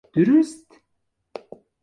[0.13, 0.67] دروست!